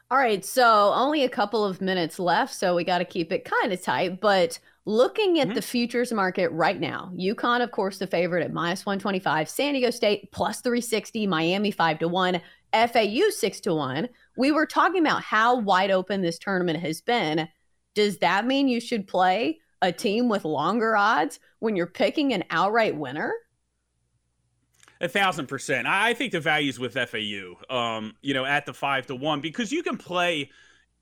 All 0.10 0.18
right, 0.18 0.46
so 0.46 0.94
only 0.94 1.26
a 1.26 1.30
couple 1.30 1.66
of 1.66 1.82
minutes 1.82 2.18
left, 2.18 2.54
so 2.54 2.76
we 2.76 2.86
got 2.86 3.00
to 3.00 3.06
keep 3.06 3.30
it 3.34 3.44
kind 3.44 3.74
of 3.74 3.82
tight. 3.82 4.22
But 4.22 4.58
looking 4.86 5.40
at 5.40 5.48
mm-hmm. 5.48 5.56
the 5.56 5.62
futures 5.62 6.14
market 6.14 6.50
right 6.52 6.80
now, 6.80 7.12
UConn, 7.14 7.62
of 7.62 7.72
course, 7.72 7.98
the 7.98 8.08
favorite 8.08 8.46
at 8.46 8.54
minus 8.54 8.86
125, 8.86 9.50
San 9.50 9.74
Diego 9.74 9.90
State 9.90 10.32
plus 10.32 10.62
360, 10.62 11.28
Miami 11.28 11.72
5 11.72 12.00
to 12.00 12.08
1, 12.08 12.42
FAU 12.72 13.30
6 13.30 13.60
to 13.60 13.74
1. 13.74 14.08
We 14.38 14.52
were 14.52 14.66
talking 14.66 15.02
about 15.02 15.24
how 15.24 15.58
wide 15.60 15.92
open 15.92 16.22
this 16.22 16.40
tournament 16.40 16.80
has 16.80 17.02
been. 17.02 17.50
Does 17.94 18.20
that 18.20 18.48
mean 18.48 18.70
you 18.70 18.80
should 18.80 19.10
play 19.10 19.60
a 19.82 19.92
team 19.92 20.30
with 20.30 20.46
longer 20.46 20.96
odds 20.96 21.42
when 21.60 21.76
you're 21.76 21.86
picking 21.86 22.32
an 22.32 22.46
outright 22.50 22.96
winner? 22.96 23.34
A 25.00 25.08
thousand 25.08 25.48
percent. 25.48 25.88
I 25.88 26.14
think 26.14 26.32
the 26.32 26.40
values 26.40 26.80
with 26.80 26.94
FAU, 26.94 27.56
um, 27.70 28.16
you 28.22 28.34
know, 28.34 28.46
at 28.46 28.66
the 28.66 28.74
five 28.74 29.08
to 29.08 29.16
one 29.16 29.42
because 29.42 29.72
you 29.72 29.84
can 29.84 29.98
play, 29.98 30.50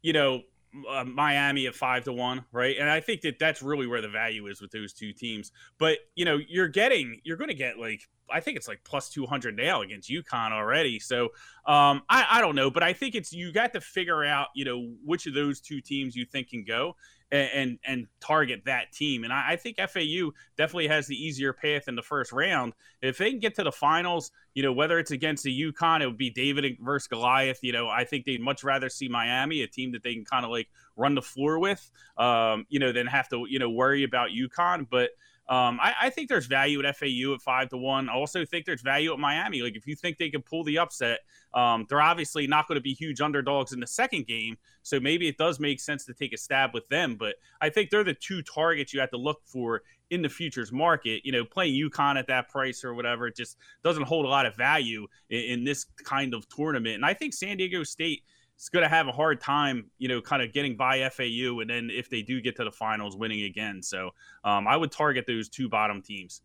you 0.01 0.13
know, 0.13 0.41
uh, 0.89 1.05
Miami 1.05 1.67
at 1.67 1.75
five 1.75 2.03
to 2.03 2.13
one, 2.13 2.43
right? 2.51 2.75
And 2.77 2.89
I 2.89 2.99
think 2.99 3.21
that 3.21 3.39
that's 3.39 3.61
really 3.61 3.87
where 3.87 4.01
the 4.01 4.09
value 4.09 4.47
is 4.47 4.61
with 4.61 4.71
those 4.71 4.93
two 4.93 5.13
teams. 5.13 5.51
But 5.77 5.99
you 6.15 6.25
know, 6.25 6.37
you're 6.47 6.67
getting, 6.67 7.21
you're 7.23 7.37
going 7.37 7.49
to 7.49 7.55
get 7.55 7.79
like, 7.79 8.01
I 8.31 8.39
think 8.39 8.57
it's 8.57 8.67
like 8.67 8.81
plus 8.83 9.09
two 9.09 9.25
hundred 9.25 9.55
now 9.55 9.81
against 9.81 10.09
UConn 10.09 10.51
already. 10.51 10.99
So 10.99 11.25
um, 11.65 12.03
I, 12.09 12.25
I 12.31 12.41
don't 12.41 12.55
know, 12.55 12.69
but 12.69 12.83
I 12.83 12.93
think 12.93 13.15
it's 13.15 13.31
you 13.33 13.51
got 13.51 13.73
to 13.73 13.81
figure 13.81 14.23
out, 14.23 14.47
you 14.55 14.65
know, 14.65 14.93
which 15.03 15.27
of 15.27 15.33
those 15.33 15.59
two 15.59 15.81
teams 15.81 16.15
you 16.15 16.25
think 16.25 16.49
can 16.49 16.63
go 16.63 16.95
and 17.31 17.49
and, 17.53 17.79
and 17.85 18.07
target 18.19 18.63
that 18.65 18.91
team. 18.91 19.23
And 19.23 19.33
I, 19.33 19.51
I, 19.51 19.55
think 19.55 19.77
FAU 19.77 20.31
definitely 20.57 20.87
has 20.87 21.07
the 21.07 21.15
easier 21.15 21.53
path 21.53 21.87
in 21.87 21.95
the 21.95 22.01
first 22.01 22.31
round. 22.31 22.73
If 23.01 23.17
they 23.17 23.31
can 23.31 23.39
get 23.39 23.55
to 23.55 23.63
the 23.63 23.71
finals, 23.71 24.31
you 24.53 24.63
know, 24.63 24.71
whether 24.71 24.99
it's 24.99 25.11
against 25.11 25.43
the 25.43 25.71
UConn, 25.71 26.01
it 26.01 26.07
would 26.07 26.17
be 26.17 26.29
David 26.29 26.77
versus 26.79 27.07
Goliath. 27.07 27.59
You 27.61 27.73
know, 27.73 27.87
I 27.87 28.03
think 28.03 28.25
they'd 28.25 28.41
much 28.41 28.63
rather 28.63 28.89
see 28.89 29.07
Miami, 29.07 29.61
a 29.61 29.67
team 29.67 29.91
that 29.93 30.03
they 30.03 30.13
can 30.13 30.25
kind 30.25 30.45
of 30.45 30.51
like 30.51 30.67
run 30.95 31.15
the 31.15 31.21
floor 31.21 31.59
with, 31.59 31.89
um, 32.17 32.65
you 32.69 32.79
know, 32.79 32.91
than 32.91 33.07
have 33.07 33.27
to, 33.29 33.45
you 33.49 33.59
know, 33.59 33.69
worry 33.69 34.03
about 34.03 34.29
UConn. 34.29 34.87
But 34.89 35.11
um, 35.47 35.79
I, 35.79 35.93
I, 36.01 36.09
think 36.09 36.27
there's 36.27 36.47
value 36.47 36.83
at 36.83 36.97
FAU 36.97 37.35
at 37.35 37.41
five 37.41 37.69
to 37.69 37.77
one. 37.77 38.09
I 38.09 38.13
also 38.13 38.45
think 38.45 38.65
there's 38.65 38.81
value 38.81 39.13
at 39.13 39.19
Miami. 39.19 39.61
Like 39.61 39.75
if 39.75 39.85
you 39.85 39.95
think 39.95 40.17
they 40.17 40.31
can 40.31 40.41
pull 40.41 40.63
the 40.63 40.79
upset, 40.79 41.19
um, 41.53 41.85
they're 41.87 42.01
obviously 42.01 42.47
not 42.47 42.67
going 42.67 42.77
to 42.77 42.81
be 42.81 42.93
huge 42.93 43.21
underdogs 43.21 43.71
in 43.71 43.79
the 43.79 43.85
second 43.85 44.25
game. 44.25 44.57
So 44.81 44.99
maybe 44.99 45.27
it 45.27 45.37
does 45.37 45.59
make 45.59 45.79
sense 45.79 46.03
to 46.05 46.15
take 46.15 46.33
a 46.33 46.37
stab 46.37 46.73
with 46.73 46.87
them. 46.89 47.15
But 47.15 47.35
I 47.61 47.69
think 47.69 47.91
they're 47.91 48.03
the 48.03 48.15
two 48.15 48.41
targets 48.41 48.91
you 48.91 48.99
have 49.01 49.11
to 49.11 49.17
look 49.17 49.41
for 49.45 49.83
in 50.09 50.23
the 50.23 50.29
futures 50.29 50.71
market. 50.71 51.21
You 51.23 51.31
know, 51.31 51.45
playing 51.45 51.79
UConn 51.79 52.17
at 52.17 52.25
that 52.27 52.49
price 52.49 52.83
or 52.83 52.95
whatever, 52.95 53.27
it 53.27 53.35
just 53.35 53.57
doesn't 53.83 54.03
hold 54.03 54.25
a 54.25 54.29
lot 54.29 54.47
of 54.47 54.55
value 54.55 55.05
in, 55.29 55.41
in 55.41 55.63
this 55.63 55.85
kind 56.03 56.33
of 56.33 56.49
tournament. 56.49 56.95
And 56.95 57.05
I 57.05 57.13
think 57.13 57.35
San 57.35 57.57
Diego 57.57 57.83
State 57.83 58.23
is 58.57 58.69
going 58.69 58.83
to 58.83 58.89
have 58.89 59.07
a 59.07 59.11
hard 59.11 59.41
time, 59.41 59.89
you 59.97 60.07
know, 60.07 60.21
kind 60.21 60.41
of 60.41 60.53
getting 60.53 60.75
by 60.75 61.07
FAU, 61.09 61.59
and 61.59 61.69
then 61.69 61.89
if 61.91 62.09
they 62.09 62.21
do 62.21 62.41
get 62.41 62.55
to 62.57 62.63
the 62.63 62.71
finals, 62.71 63.15
winning 63.15 63.43
again. 63.43 63.81
So 63.81 64.11
um, 64.43 64.67
I 64.67 64.77
would 64.77 64.91
target 64.91 65.25
those 65.27 65.49
two 65.49 65.69
bottom 65.69 66.01
teams. 66.01 66.41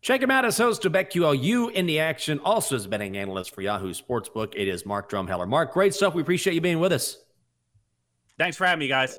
Check 0.00 0.22
him 0.22 0.30
out 0.30 0.44
as 0.44 0.58
host 0.58 0.84
of 0.84 0.92
BetQLU 0.92 1.72
in 1.72 1.86
the 1.86 1.98
action, 1.98 2.38
also 2.40 2.76
as 2.76 2.86
betting 2.86 3.16
analyst 3.16 3.54
for 3.54 3.62
Yahoo 3.62 3.94
Sportsbook. 3.94 4.52
It 4.54 4.68
is 4.68 4.84
Mark 4.84 5.10
Drumheller. 5.10 5.48
Mark, 5.48 5.72
great 5.72 5.94
stuff. 5.94 6.14
We 6.14 6.20
appreciate 6.20 6.52
you 6.52 6.60
being 6.60 6.78
with 6.78 6.92
us. 6.92 7.16
Thanks 8.38 8.56
for 8.56 8.66
having 8.66 8.80
me, 8.80 8.88
guys. 8.88 9.18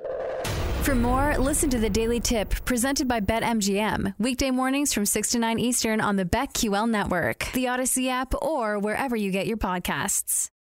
For 0.83 0.93
more, 0.93 1.35
listen 1.39 1.71
to 1.71 1.79
the 1.79 1.89
Daily 1.89 2.19
Tip 2.19 2.63
presented 2.65 3.07
by 3.07 3.19
BetMGM. 3.19 4.13
Weekday 4.19 4.51
mornings 4.51 4.93
from 4.93 5.07
6 5.07 5.31
to 5.31 5.39
9 5.39 5.57
Eastern 5.57 5.99
on 5.99 6.17
the 6.17 6.25
BetQL 6.25 6.87
network, 6.87 7.51
the 7.53 7.67
Odyssey 7.67 8.07
app, 8.07 8.35
or 8.39 8.77
wherever 8.77 9.15
you 9.15 9.31
get 9.31 9.47
your 9.47 9.57
podcasts. 9.57 10.51